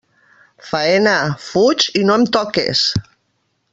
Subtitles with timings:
[0.69, 1.13] Faena,
[1.49, 2.83] fuig i no em toques.